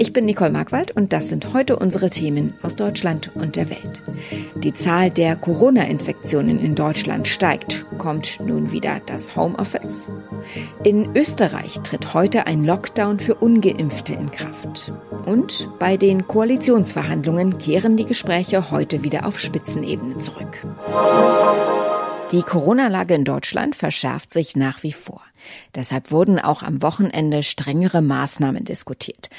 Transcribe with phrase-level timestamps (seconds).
[0.00, 4.00] Ich bin Nicole Markwald und das sind heute unsere Themen aus Deutschland und der Welt.
[4.54, 7.84] Die Zahl der Corona-Infektionen in Deutschland steigt.
[7.98, 10.12] Kommt nun wieder das Homeoffice?
[10.84, 14.92] In Österreich tritt heute ein Lockdown für ungeimpfte in Kraft.
[15.26, 20.64] Und bei den Koalitionsverhandlungen kehren die Gespräche heute wieder auf Spitzenebene zurück.
[22.30, 25.22] Die Corona-Lage in Deutschland verschärft sich nach wie vor.
[25.74, 29.30] Deshalb wurden auch am Wochenende strengere Maßnahmen diskutiert.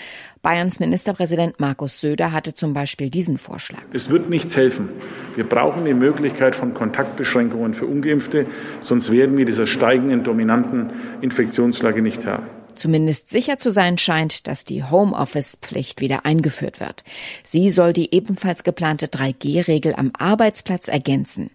[0.41, 3.83] Bayerns Ministerpräsident Markus Söder hatte zum Beispiel diesen Vorschlag.
[3.93, 4.89] Es wird nichts helfen.
[5.35, 8.47] Wir brauchen die Möglichkeit von Kontaktbeschränkungen für ungeimpfte,
[8.81, 10.89] sonst werden wir dieser steigenden dominanten
[11.21, 12.58] Infektionslage nicht haben.
[12.75, 17.03] Zumindest sicher zu sein scheint, dass die Homeoffice-Pflicht wieder eingeführt wird.
[17.43, 21.51] Sie soll die ebenfalls geplante 3G-Regel am Arbeitsplatz ergänzen.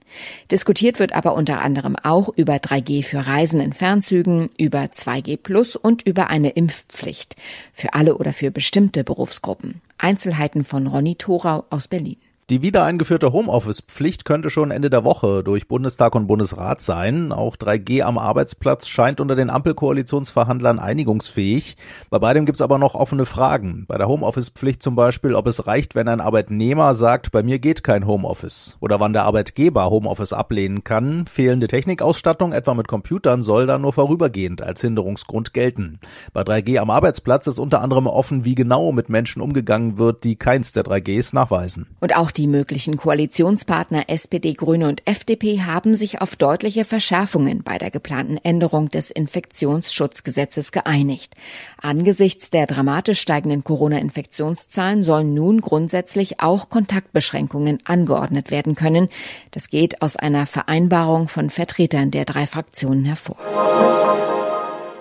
[0.50, 5.76] Diskutiert wird aber unter anderem auch über 3G für Reisen in Fernzügen, über 2G Plus
[5.76, 7.36] und über eine Impfpflicht
[7.72, 9.80] für alle oder für bestimmte Berufsgruppen.
[9.98, 12.18] Einzelheiten von Ronny Thorau aus Berlin.
[12.50, 17.32] Die wieder eingeführte Homeoffice-Pflicht könnte schon Ende der Woche durch Bundestag und Bundesrat sein.
[17.32, 21.78] Auch 3G am Arbeitsplatz scheint unter den Ampelkoalitionsverhandlern einigungsfähig.
[22.10, 23.86] Bei beidem gibt's aber noch offene Fragen.
[23.88, 27.82] Bei der Homeoffice-Pflicht zum Beispiel, ob es reicht, wenn ein Arbeitnehmer sagt, bei mir geht
[27.82, 28.76] kein Homeoffice.
[28.78, 31.26] Oder wann der Arbeitgeber Homeoffice ablehnen kann.
[31.26, 35.98] Fehlende Technikausstattung, etwa mit Computern, soll dann nur vorübergehend als Hinderungsgrund gelten.
[36.34, 40.36] Bei 3G am Arbeitsplatz ist unter anderem offen, wie genau mit Menschen umgegangen wird, die
[40.36, 41.86] keins der 3Gs nachweisen.
[42.00, 47.78] Und auch die möglichen Koalitionspartner SPD, Grüne und FDP haben sich auf deutliche Verschärfungen bei
[47.78, 51.34] der geplanten Änderung des Infektionsschutzgesetzes geeinigt.
[51.80, 59.08] Angesichts der dramatisch steigenden Corona-Infektionszahlen sollen nun grundsätzlich auch Kontaktbeschränkungen angeordnet werden können.
[59.50, 63.36] Das geht aus einer Vereinbarung von Vertretern der drei Fraktionen hervor.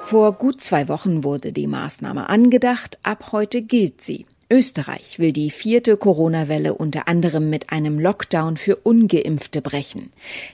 [0.01, 4.25] Vor gut zwei Wochen wurde die Maßnahme angedacht, ab heute gilt sie.
[4.53, 10.11] Österreich will die vierte Corona-Welle unter anderem mit einem Lockdown für ungeimpfte brechen.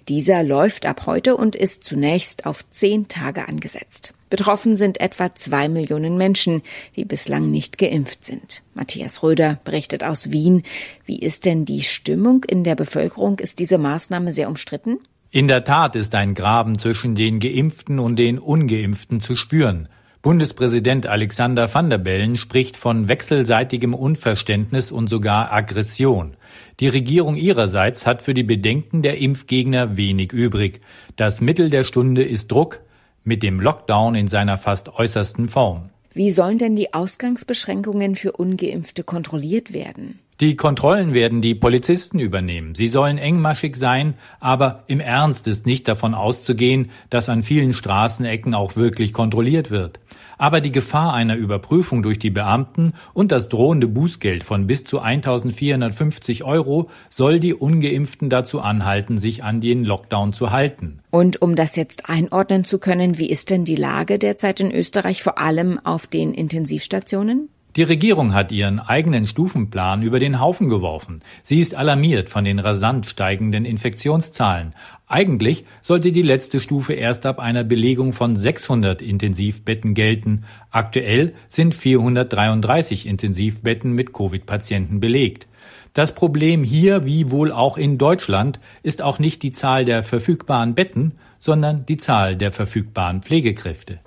[0.08, 4.14] Dieser läuft ab heute und ist zunächst auf zehn Tage angesetzt.
[4.30, 6.62] Betroffen sind etwa zwei Millionen Menschen,
[6.96, 8.62] die bislang nicht geimpft sind.
[8.74, 10.64] Matthias Röder berichtet aus Wien.
[11.04, 13.40] Wie ist denn die Stimmung in der Bevölkerung?
[13.40, 15.00] Ist diese Maßnahme sehr umstritten?
[15.30, 19.90] In der Tat ist ein Graben zwischen den Geimpften und den Ungeimpften zu spüren.
[20.22, 26.36] Bundespräsident Alexander van der Bellen spricht von wechselseitigem Unverständnis und sogar Aggression.
[26.82, 30.82] Die Regierung ihrerseits hat für die Bedenken der Impfgegner wenig übrig.
[31.16, 32.82] Das Mittel der Stunde ist Druck
[33.24, 35.90] mit dem Lockdown in seiner fast äußersten Form.
[36.14, 40.20] Wie sollen denn die Ausgangsbeschränkungen für ungeimpfte kontrolliert werden?
[40.42, 42.74] Die Kontrollen werden die Polizisten übernehmen.
[42.74, 48.54] Sie sollen engmaschig sein, aber im Ernst ist nicht davon auszugehen, dass an vielen Straßenecken
[48.54, 50.00] auch wirklich kontrolliert wird.
[50.40, 55.00] Aber die Gefahr einer Überprüfung durch die Beamten und das drohende Bußgeld von bis zu
[55.00, 61.02] 1450 Euro soll die Ungeimpften dazu anhalten, sich an den Lockdown zu halten.
[61.12, 65.22] Und um das jetzt einordnen zu können, wie ist denn die Lage derzeit in Österreich,
[65.22, 67.50] vor allem auf den Intensivstationen?
[67.76, 71.22] Die Regierung hat ihren eigenen Stufenplan über den Haufen geworfen.
[71.44, 74.72] Sie ist alarmiert von den rasant steigenden Infektionszahlen.
[75.08, 80.46] Eigentlich sollte die letzte Stufe erst ab einer Belegung von 600 Intensivbetten gelten.
[80.72, 85.48] Aktuell sind 433 Intensivbetten mit Covid-Patienten belegt.
[85.94, 90.74] Das Problem hier, wie wohl auch in Deutschland, ist auch nicht die Zahl der verfügbaren
[90.74, 94.00] Betten, sondern die Zahl der verfügbaren Pflegekräfte.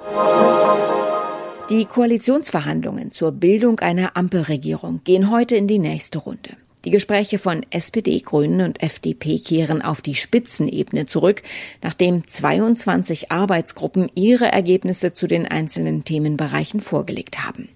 [1.72, 6.50] Die Koalitionsverhandlungen zur Bildung einer Ampelregierung gehen heute in die nächste Runde.
[6.84, 11.42] Die Gespräche von SPD, Grünen und FDP kehren auf die Spitzenebene zurück,
[11.82, 17.70] nachdem 22 Arbeitsgruppen ihre Ergebnisse zu den einzelnen Themenbereichen vorgelegt haben.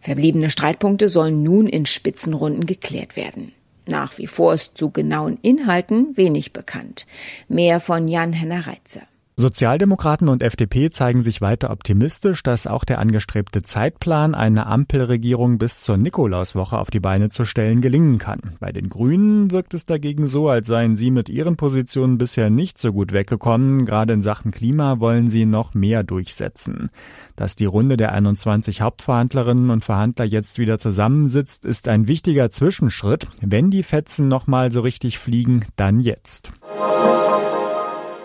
[0.00, 3.50] Verbliebene Streitpunkte sollen nun in Spitzenrunden geklärt werden.
[3.88, 7.06] Nach wie vor ist zu genauen Inhalten wenig bekannt.
[7.48, 9.02] Mehr von Jan-Henner Reitzer.
[9.34, 15.82] Sozialdemokraten und FDP zeigen sich weiter optimistisch, dass auch der angestrebte Zeitplan, eine Ampelregierung bis
[15.82, 18.40] zur Nikolauswoche auf die Beine zu stellen, gelingen kann.
[18.60, 22.76] Bei den Grünen wirkt es dagegen so, als seien sie mit ihren Positionen bisher nicht
[22.76, 23.86] so gut weggekommen.
[23.86, 26.90] Gerade in Sachen Klima wollen sie noch mehr durchsetzen.
[27.34, 33.28] Dass die Runde der 21 Hauptverhandlerinnen und Verhandler jetzt wieder zusammensitzt, ist ein wichtiger Zwischenschritt.
[33.40, 36.52] Wenn die Fetzen nochmal so richtig fliegen, dann jetzt.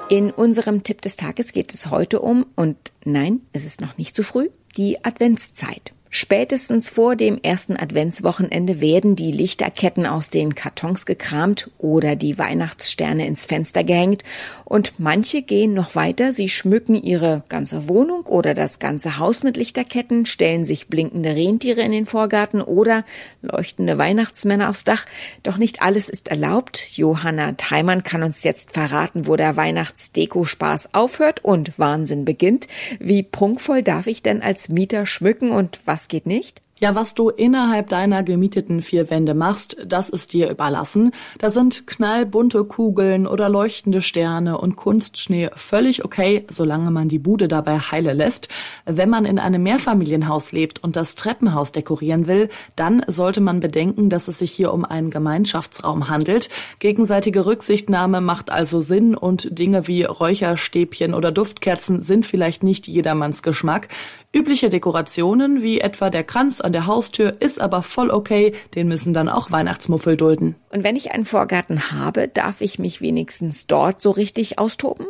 [0.10, 4.16] In unserem Tipp des Tages geht es heute um, und nein, es ist noch nicht
[4.16, 5.92] zu früh, die Adventszeit.
[6.20, 13.28] Spätestens vor dem ersten Adventswochenende werden die Lichterketten aus den Kartons gekramt oder die Weihnachtssterne
[13.28, 14.24] ins Fenster gehängt
[14.66, 19.58] und manche gehen noch weiter, sie schmücken ihre ganze Wohnung oder das ganze Haus mit
[19.58, 23.06] Lichterketten, stellen sich blinkende Rentiere in den Vorgarten oder
[23.44, 25.06] leuchtende Weihnachtsmänner aufs Dach.
[25.44, 26.98] Doch nicht alles ist erlaubt.
[26.98, 32.68] Johanna Theimann kann uns jetzt verraten, wo der Weihnachtsdeko-Spaß aufhört und Wahnsinn beginnt.
[33.00, 36.62] Wie prunkvoll darf ich denn als Mieter schmücken und was geht nicht?
[36.80, 41.12] Ja, was du innerhalb deiner gemieteten vier Wände machst, das ist dir überlassen.
[41.40, 47.48] Da sind knallbunte Kugeln oder leuchtende Sterne und Kunstschnee völlig okay, solange man die Bude
[47.48, 48.50] dabei heile lässt.
[48.86, 54.10] Wenn man in einem Mehrfamilienhaus lebt und das Treppenhaus dekorieren will, dann sollte man bedenken,
[54.10, 56.50] dass es sich hier um einen Gemeinschaftsraum handelt.
[56.78, 63.42] Gegenseitige Rücksichtnahme macht also Sinn und Dinge wie Räucherstäbchen oder Duftkerzen sind vielleicht nicht jedermanns
[63.42, 63.88] Geschmack.
[64.32, 69.14] Übliche Dekorationen wie etwa der Kranz an der Haustür ist aber voll okay, den müssen
[69.14, 70.56] dann auch Weihnachtsmuffel dulden.
[70.70, 75.08] Und wenn ich einen Vorgarten habe, darf ich mich wenigstens dort so richtig austoben?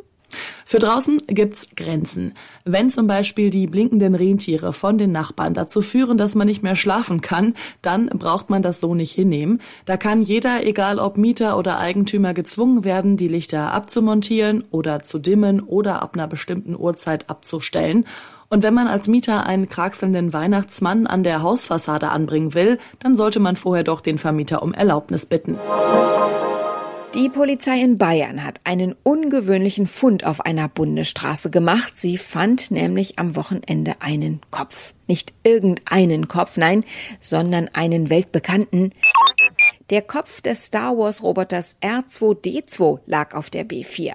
[0.66, 2.34] Für draußen gibt's Grenzen.
[2.66, 6.76] Wenn zum Beispiel die blinkenden Rentiere von den Nachbarn dazu führen, dass man nicht mehr
[6.76, 9.62] schlafen kann, dann braucht man das so nicht hinnehmen.
[9.86, 15.18] Da kann jeder, egal ob Mieter oder Eigentümer, gezwungen werden, die Lichter abzumontieren oder zu
[15.20, 18.06] dimmen oder ab einer bestimmten Uhrzeit abzustellen.
[18.50, 23.40] Und wenn man als Mieter einen kraxelnden Weihnachtsmann an der Hausfassade anbringen will, dann sollte
[23.40, 25.58] man vorher doch den Vermieter um Erlaubnis bitten.
[27.14, 31.94] Die Polizei in Bayern hat einen ungewöhnlichen Fund auf einer Bundesstraße gemacht.
[31.98, 34.94] Sie fand nämlich am Wochenende einen Kopf.
[35.08, 36.84] Nicht irgendeinen Kopf, nein,
[37.22, 38.94] sondern einen weltbekannten.
[39.90, 44.14] Der Kopf des Star Wars Roboters R2D2 lag auf der B4.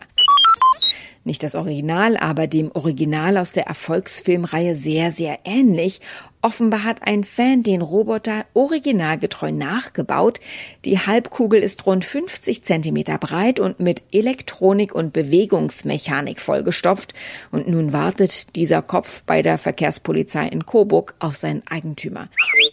[1.24, 6.00] Nicht das Original, aber dem Original aus der Erfolgsfilmreihe sehr, sehr ähnlich.
[6.44, 10.40] Offenbar hat ein Fan den Roboter originalgetreu nachgebaut.
[10.84, 17.14] Die Halbkugel ist rund 50 Zentimeter breit und mit Elektronik und Bewegungsmechanik vollgestopft.
[17.52, 22.28] Und nun wartet dieser Kopf bei der Verkehrspolizei in Coburg auf seinen Eigentümer.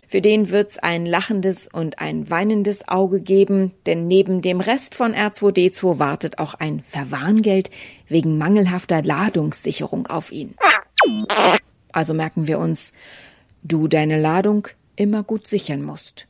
[0.10, 5.14] Für den wird's ein lachendes und ein weinendes Auge geben, denn neben dem Rest von
[5.14, 7.70] R2D2 wartet auch ein Verwarngeld
[8.08, 10.56] wegen mangelhafter Ladungssicherung auf ihn.
[11.92, 12.92] Also merken wir uns,
[13.62, 16.26] du deine Ladung immer gut sichern musst.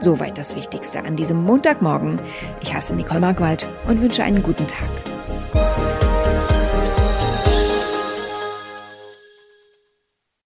[0.00, 2.18] Soweit das Wichtigste an diesem Montagmorgen.
[2.62, 6.01] Ich heiße Nicole Markwald und wünsche einen guten Tag.